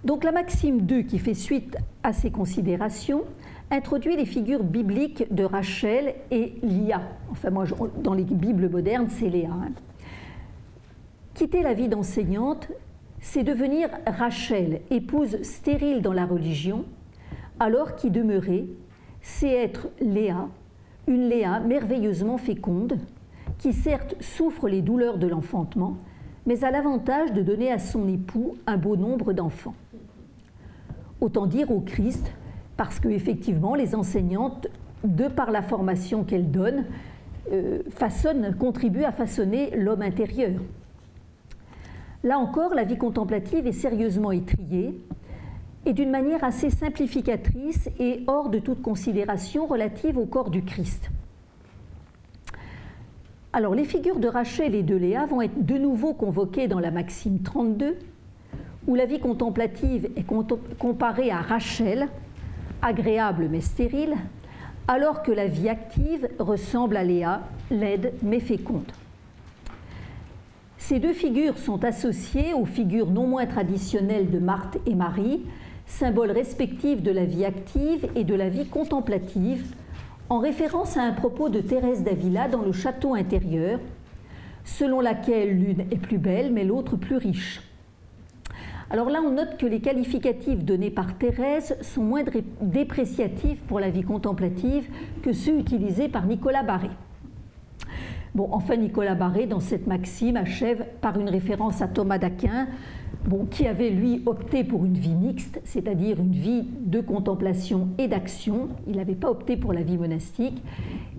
[0.05, 3.22] Donc la maxime 2 qui fait suite à ces considérations
[3.70, 7.02] introduit les figures bibliques de Rachel et Lia.
[7.30, 7.64] Enfin moi
[8.02, 9.50] dans les Bibles modernes c'est Léa.
[9.50, 9.72] Hein.
[11.35, 12.70] Quitter la vie d'enseignante
[13.20, 16.85] c'est devenir Rachel, épouse stérile dans la religion,
[17.59, 18.66] alors qu'y demeurer,
[19.20, 20.48] c'est être Léa,
[21.06, 22.98] une Léa merveilleusement féconde,
[23.59, 25.98] qui certes souffre les douleurs de l'enfantement,
[26.46, 29.74] mais a l'avantage de donner à son époux un beau nombre d'enfants.
[31.20, 32.33] Autant dire au Christ,
[32.80, 34.66] parce que effectivement les enseignantes,
[35.04, 36.86] de par la formation qu'elles donnent,
[37.52, 40.62] euh, façonnent, contribuent à façonner l'homme intérieur.
[42.24, 44.98] Là encore, la vie contemplative est sérieusement étriée
[45.84, 51.10] et d'une manière assez simplificatrice et hors de toute considération relative au corps du Christ.
[53.52, 56.90] Alors, les figures de Rachel et de Léa vont être de nouveau convoquées dans la
[56.90, 57.98] Maxime 32,
[58.88, 60.24] où la vie contemplative est
[60.78, 62.08] comparée à Rachel,
[62.82, 64.14] agréable mais stérile,
[64.88, 68.90] alors que la vie active ressemble à Léa, laide mais féconde.
[70.78, 75.42] Ces deux figures sont associées aux figures non moins traditionnelles de Marthe et Marie,
[75.86, 79.64] symboles respectifs de la vie active et de la vie contemplative,
[80.28, 83.78] en référence à un propos de Thérèse d'Avila dans le château intérieur,
[84.64, 87.60] selon laquelle l'une est plus belle mais l'autre plus riche.
[88.92, 92.24] Alors là, on note que les qualificatifs donnés par Thérèse sont moins
[92.61, 94.88] dépréciatifs pour la vie contemplative
[95.22, 96.90] que ceux utilisés par Nicolas Barré.
[98.35, 102.66] Bon, enfin, Nicolas Barré, dans cette maxime, achève par une référence à Thomas d'Aquin,
[103.50, 108.70] qui avait, lui, opté pour une vie mixte, c'est-à-dire une vie de contemplation et d'action.
[108.88, 110.62] Il n'avait pas opté pour la vie monastique.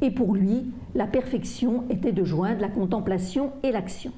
[0.02, 4.12] Et pour lui, la perfection était de joindre la contemplation et l'action.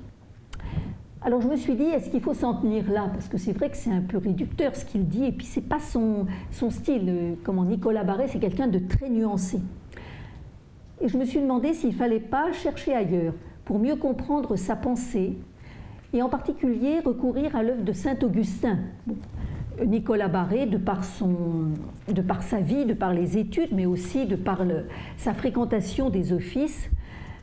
[1.25, 3.09] Alors je me suis dit, est-ce qu'il faut s'en tenir là?
[3.13, 5.61] Parce que c'est vrai que c'est un peu réducteur ce qu'il dit, et puis c'est
[5.61, 7.05] pas son, style.
[7.07, 9.61] Euh, comment Nicolas Barré, c'est quelqu'un de très nuancé.
[10.99, 13.33] Et je me suis demandé s'il fallait pas chercher ailleurs
[13.63, 15.37] pour mieux comprendre sa pensée,
[16.11, 18.79] et en particulier recourir à l'œuvre de saint Augustin.
[19.83, 21.71] Nicolas Barré, de par, son,
[22.13, 24.61] de par sa vie, de par les études, mais aussi de par
[25.15, 26.89] sa fréquentation des offices,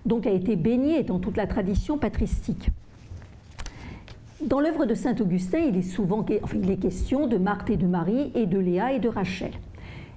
[0.04, 2.70] donc a été baigné dans toute la tradition patristique.
[4.42, 8.33] Dans l'œuvre de saint Augustin, il est souvent est question de Marthe et de Marie
[8.35, 9.53] et de Léa et de Rachel.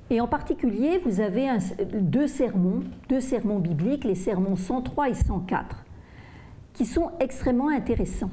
[0.10, 1.50] Et en particulier, vous avez
[1.94, 5.84] deux sermons, deux sermons bibliques, les sermons 103 et 104,
[6.74, 8.32] qui sont extrêmement intéressants.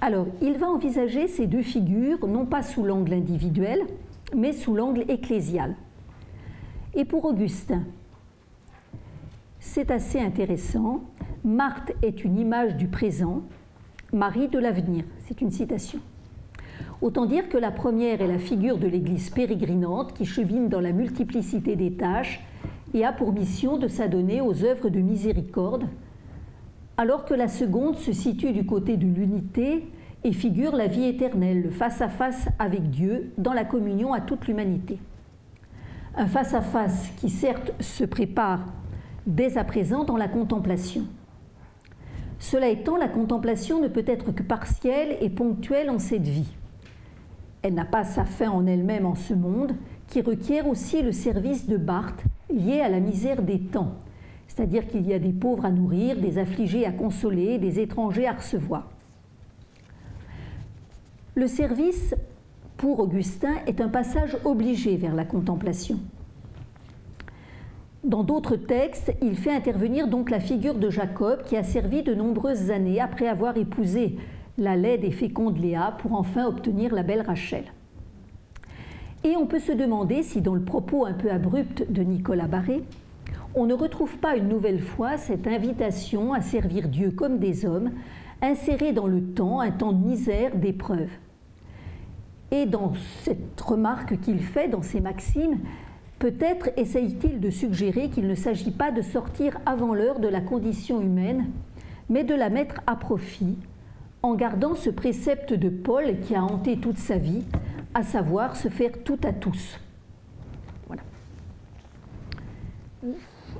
[0.00, 3.80] Alors, il va envisager ces deux figures non pas sous l'angle individuel,
[4.34, 5.76] mais sous l'angle ecclésial.
[6.94, 7.82] Et pour Augustin,
[9.58, 11.02] c'est assez intéressant.
[11.44, 13.42] Marthe est une image du présent,
[14.12, 15.04] Marie de l'avenir.
[15.28, 16.00] C'est une citation.
[17.00, 20.90] Autant dire que la première est la figure de l'Église pérégrinante qui chemine dans la
[20.90, 22.40] multiplicité des tâches
[22.92, 25.86] et a pour mission de s'adonner aux œuvres de miséricorde,
[26.96, 29.86] alors que la seconde se situe du côté de l'unité
[30.24, 34.98] et figure la vie éternelle, le face-à-face avec Dieu dans la communion à toute l'humanité.
[36.16, 38.66] Un face-à-face -face qui certes se prépare
[39.24, 41.04] dès à présent dans la contemplation
[42.40, 46.50] cela étant, la contemplation ne peut être que partielle et ponctuelle en cette vie.
[47.62, 49.74] Elle n'a pas sa fin en elle-même en ce monde,
[50.08, 53.94] qui requiert aussi le service de Barthes lié à la misère des temps,
[54.48, 58.32] c'est-à-dire qu'il y a des pauvres à nourrir, des affligés à consoler, des étrangers à
[58.32, 58.88] recevoir.
[61.34, 62.14] Le service,
[62.78, 66.00] pour Augustin, est un passage obligé vers la contemplation.
[68.04, 72.14] Dans d'autres textes, il fait intervenir donc la figure de Jacob qui a servi de
[72.14, 74.16] nombreuses années après avoir épousé
[74.56, 77.64] la laide et féconde Léa pour enfin obtenir la belle Rachel.
[79.22, 82.82] Et on peut se demander si dans le propos un peu abrupt de Nicolas Barré,
[83.54, 87.90] on ne retrouve pas une nouvelle fois cette invitation à servir Dieu comme des hommes,
[88.40, 91.10] insérée dans le temps, un temps de misère, d'épreuve.
[92.50, 95.58] Et dans cette remarque qu'il fait dans ses maximes,
[96.20, 101.00] Peut-être essaye-t-il de suggérer qu'il ne s'agit pas de sortir avant l'heure de la condition
[101.00, 101.46] humaine,
[102.10, 103.56] mais de la mettre à profit,
[104.22, 107.42] en gardant ce précepte de Paul qui a hanté toute sa vie,
[107.94, 109.80] à savoir se faire tout à tous.
[110.88, 111.02] Voilà.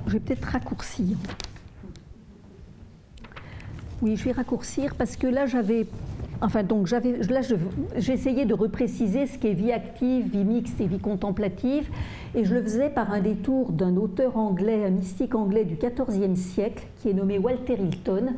[0.05, 1.17] Je vais peut-être raccourcir.
[4.03, 5.87] Oui, je vais raccourcir parce que là, j'avais
[6.43, 7.41] Enfin, donc, là,
[7.95, 11.87] j'essayais de repréciser ce qu'est vie active, vie mixte et vie contemplative,
[12.33, 16.35] et je le faisais par un détour d'un auteur anglais, un mystique anglais du XIVe
[16.35, 18.33] siècle, qui est nommé Walter Hilton,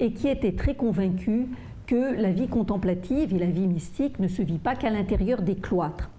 [0.00, 1.46] et qui était très convaincu
[1.86, 5.54] que la vie contemplative et la vie mystique ne se vit pas qu'à l'intérieur des
[5.54, 6.10] cloîtres.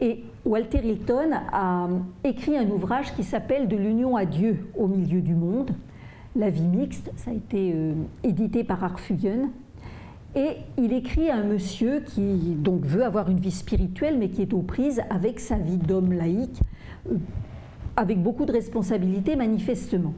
[0.00, 1.88] Et Walter Hilton a
[2.24, 5.72] écrit un ouvrage qui s'appelle De l'union à Dieu au milieu du monde,
[6.36, 9.50] la vie mixte, ça a été euh, édité par Arfugen,
[10.36, 14.42] et il écrit à un monsieur qui donc veut avoir une vie spirituelle, mais qui
[14.42, 16.60] est aux prises avec sa vie d'homme laïque,
[17.10, 17.16] euh,
[17.96, 20.14] avec beaucoup de responsabilités manifestement.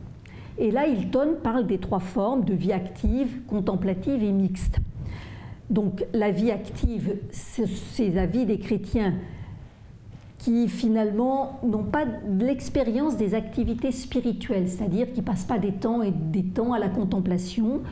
[0.59, 4.79] Et là, Hilton parle des trois formes de vie active, contemplative et mixte.
[5.69, 9.15] Donc la vie active, c'est la vie des chrétiens
[10.39, 12.05] qui finalement n'ont pas
[12.39, 16.89] l'expérience des activités spirituelles, c'est-à-dire qui passent pas des temps et des temps à la
[16.89, 17.83] contemplation,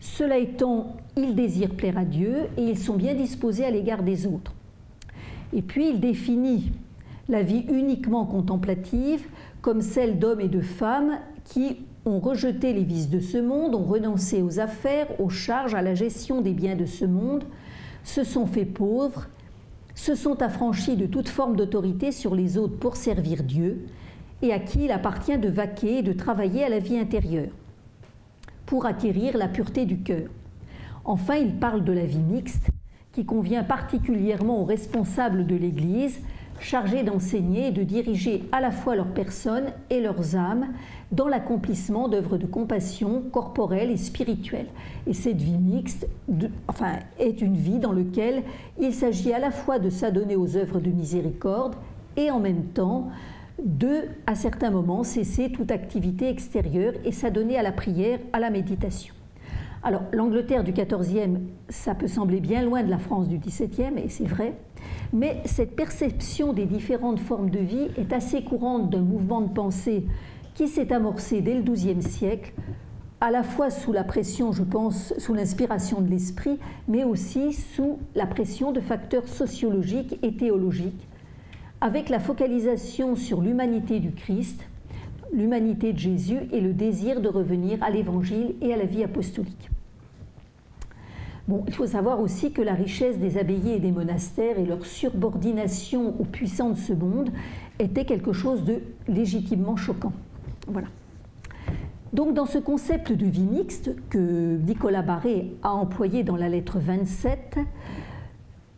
[0.00, 4.26] cela étant, ils désirent plaire à Dieu et ils sont bien disposés à l'égard des
[4.26, 4.54] autres.
[5.52, 6.70] Et puis il définit
[7.28, 9.26] la vie uniquement contemplative
[9.60, 13.84] comme celle d'hommes et de femmes qui ont rejeté les vices de ce monde, ont
[13.84, 17.44] renoncé aux affaires, aux charges, à la gestion des biens de ce monde,
[18.04, 19.26] se sont fait pauvres,
[19.94, 23.86] se sont affranchis de toute forme d'autorité sur les autres pour servir Dieu,
[24.40, 27.50] et à qui il appartient de vaquer et de travailler à la vie intérieure
[28.68, 30.28] pour acquérir la pureté du cœur.
[31.06, 32.68] Enfin, il parle de la vie mixte,
[33.12, 36.20] qui convient particulièrement aux responsables de l'Église,
[36.60, 40.66] chargés d'enseigner et de diriger à la fois leurs personnes et leurs âmes
[41.12, 44.66] dans l'accomplissement d'œuvres de compassion corporelle et spirituelle.
[45.06, 46.06] Et cette vie mixte
[46.66, 48.42] enfin, est une vie dans laquelle
[48.78, 51.74] il s'agit à la fois de s'adonner aux œuvres de miséricorde
[52.18, 53.08] et en même temps
[53.64, 58.50] de, à certains moments, cesser toute activité extérieure et s'adonner à la prière, à la
[58.50, 59.14] méditation.
[59.82, 61.38] Alors, l'Angleterre du XIVe,
[61.68, 64.54] ça peut sembler bien loin de la France du XVIIe, et c'est vrai,
[65.12, 70.04] mais cette perception des différentes formes de vie est assez courante d'un mouvement de pensée
[70.54, 72.52] qui s'est amorcé dès le XIIe siècle,
[73.20, 77.98] à la fois sous la pression, je pense, sous l'inspiration de l'esprit, mais aussi sous
[78.14, 81.07] la pression de facteurs sociologiques et théologiques,
[81.80, 84.66] avec la focalisation sur l'humanité du Christ,
[85.32, 89.70] l'humanité de Jésus et le désir de revenir à l'Évangile et à la vie apostolique.
[91.46, 94.84] Bon, il faut savoir aussi que la richesse des abbayes et des monastères et leur
[94.84, 97.30] subordination aux puissants de ce monde
[97.78, 100.12] était quelque chose de légitimement choquant.
[100.66, 100.88] Voilà.
[102.12, 106.78] Donc dans ce concept de vie mixte que Nicolas Barré a employé dans la lettre
[106.78, 107.58] 27,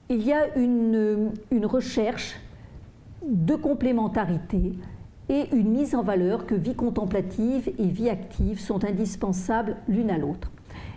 [0.09, 2.37] il y a une, une recherche
[3.27, 4.75] de complémentarité
[5.29, 10.19] et une mise en valeur que vie contemplative et vie active sont indispensables l'une à
[10.19, 10.51] l'autre.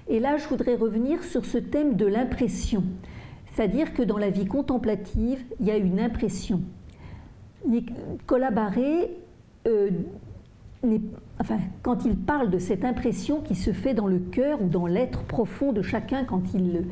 [0.07, 2.83] Et là, je voudrais revenir sur ce thème de l'impression,
[3.53, 6.61] c'est-à-dire que dans la vie contemplative, il y a une impression.
[7.67, 9.11] Nicolas Barré
[9.67, 9.91] euh,
[11.81, 15.23] quand il parle de cette impression qui se fait dans le cœur ou dans l'être
[15.23, 16.85] profond de chacun quand il,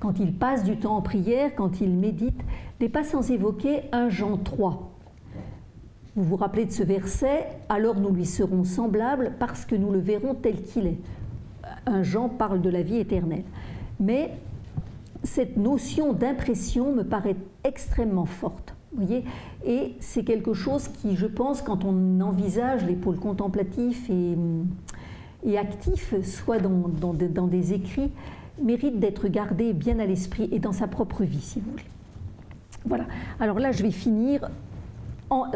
[0.00, 2.40] quand il passe du temps en prière, quand il médite,
[2.80, 4.90] n'est pas sans évoquer un Jean 3.
[6.16, 10.00] Vous vous rappelez de ce verset Alors nous lui serons semblables parce que nous le
[10.00, 10.98] verrons tel qu'il est.
[11.86, 13.44] Un Jean parle de la vie éternelle.
[14.00, 14.32] Mais
[15.22, 18.74] cette notion d'impression me paraît extrêmement forte
[19.64, 26.14] et c'est quelque chose qui, je pense, quand on envisage les pôles contemplatifs et, actifs,
[26.22, 28.10] soit dans, des écrits,
[28.62, 31.84] mérite d'être gardé bien à l'esprit et dans sa propre vie, si vous voulez.
[32.86, 33.04] Voilà.
[33.40, 34.48] Alors là, je vais finir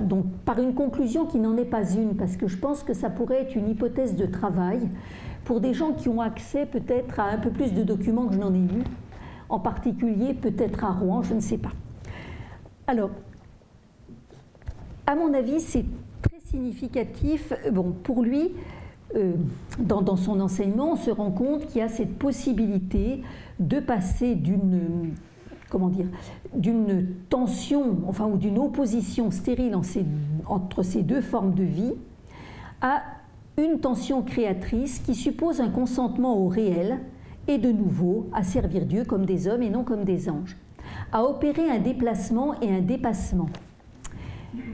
[0.03, 3.11] donc, par une conclusion qui n'en est pas une, parce que je pense que ça
[3.11, 4.81] pourrait être une hypothèse de travail
[5.45, 8.39] pour des gens qui ont accès peut-être à un peu plus de documents que je
[8.39, 8.85] n'en ai eu,
[9.49, 11.73] en particulier peut-être à Rouen, je ne sais pas.
[12.93, 13.09] Alors,
[15.07, 15.87] à mon avis, c'est
[16.21, 17.55] très significatif.
[17.73, 18.51] Bon, pour lui,
[19.15, 19.33] euh,
[19.79, 23.23] dans, son enseignement, on se rend compte qu'il y a cette possibilité
[23.61, 25.15] de passer d'une
[27.31, 29.75] tension, enfin, ou d'une opposition stérile
[30.45, 31.95] entre ces deux formes de vie,
[32.83, 33.05] à
[33.57, 36.99] une tension créatrice qui suppose un consentement au réel
[37.49, 40.57] et de nouveau à servir Dieu comme des hommes et non comme des anges
[41.13, 43.49] à opérer un déplacement et un dépassement.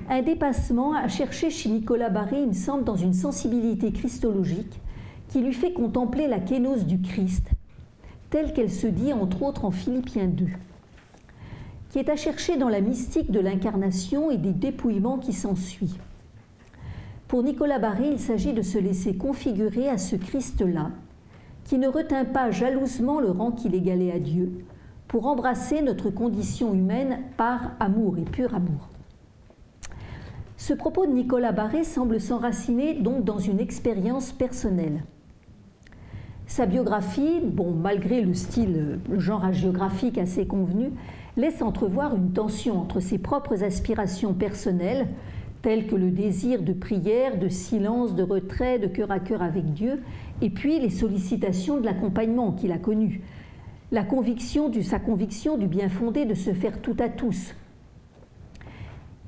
[0.08, 4.80] Un dépassement à chercher chez Nicolas Barré, il me semble, dans une sensibilité christologique
[5.28, 7.50] qui lui fait contempler la kénose du Christ,
[8.30, 10.46] telle qu'elle se dit entre autres en Philippiens 2,
[11.90, 15.98] qui est à chercher dans la mystique de l'incarnation et des dépouillements qui s'ensuit.
[17.28, 20.90] Pour Nicolas Barré, il s'agit de se laisser configurer à ce Christ-là,
[21.68, 24.64] qui ne retint pas jalousement le rang qu'il égalait à Dieu,
[25.06, 28.88] pour embrasser notre condition humaine par amour et pur amour.
[30.56, 35.04] Ce propos de Nicolas Barré semble s'enraciner donc dans une expérience personnelle.
[36.46, 40.92] Sa biographie, bon, malgré le style, le genre hagiographique assez convenu,
[41.36, 45.06] laisse entrevoir une tension entre ses propres aspirations personnelles,
[45.60, 49.74] telles que le désir de prière, de silence, de retrait, de cœur à cœur avec
[49.74, 50.00] Dieu,
[50.40, 53.22] et puis les sollicitations de l'accompagnement qu'il a connu,
[53.90, 57.54] la conviction du, sa conviction du bien fondé de se faire tout à tous.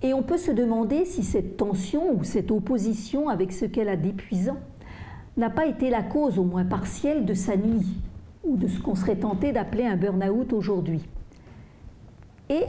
[0.02, 3.96] Et on peut se demander si cette tension ou cette opposition avec ce qu'elle a
[3.96, 4.56] d'épuisant
[5.36, 7.86] n'a pas été la cause au moins partielle de sa nuit
[8.44, 11.02] ou de ce qu'on serait tenté d'appeler un burn-out aujourd'hui.
[12.48, 12.64] Et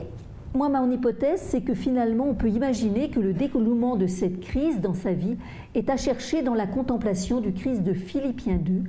[0.54, 4.80] moi, mon hypothèse, c'est que finalement, on peut imaginer que le découlement de cette crise
[4.80, 5.36] dans sa vie
[5.74, 8.82] est à chercher dans la contemplation du Christ de Philippiens 2,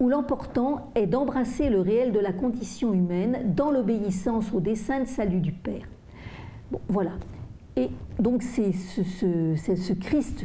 [0.00, 5.06] où l'important est d'embrasser le réel de la condition humaine dans l'obéissance au dessein de
[5.06, 5.88] salut du Père.
[6.88, 7.12] Voilà.
[7.76, 7.88] Et
[8.18, 10.44] donc c'est ce, ce, ce, Christ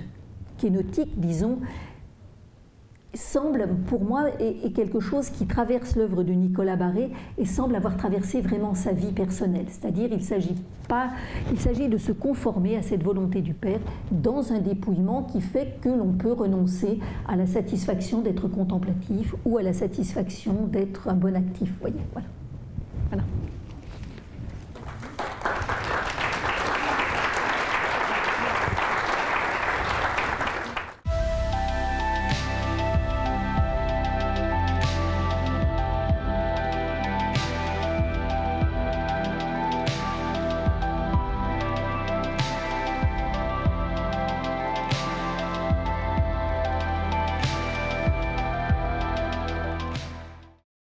[0.57, 1.57] kénotique, disons,
[3.13, 7.95] semble pour moi est, quelque chose qui traverse l'œuvre de Nicolas Barré et semble avoir
[7.97, 9.65] traversé vraiment sa vie personnelle.
[9.69, 10.55] C'est-à-dire il s'agit
[10.87, 11.11] pas,
[11.51, 13.79] il s'agit de se conformer à cette volonté du Père
[14.11, 19.57] dans un dépouillement qui fait que l'on peut renoncer à la satisfaction d'être contemplatif ou
[19.57, 21.71] à la satisfaction d'être un bon actif.
[21.79, 22.27] Voyez, voilà.